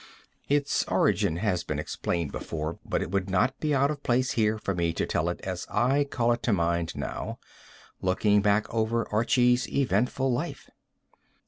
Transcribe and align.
Its 0.49 0.83
origin 0.85 1.35
has 1.35 1.63
been 1.63 1.77
explained 1.77 2.31
before, 2.31 2.79
but 2.83 3.03
it 3.03 3.11
would 3.11 3.29
not 3.29 3.59
be 3.59 3.71
out 3.71 3.91
of 3.91 4.01
place 4.01 4.31
here 4.31 4.57
for 4.57 4.73
me 4.73 4.91
to 4.93 5.05
tell 5.05 5.29
it 5.29 5.39
as 5.41 5.67
I 5.69 6.05
call 6.05 6.31
it 6.33 6.41
to 6.41 6.51
mind 6.51 6.95
now, 6.95 7.37
looking 8.01 8.41
back 8.41 8.67
over 8.73 9.07
Archie's 9.09 9.69
eventful 9.69 10.33
life. 10.33 10.71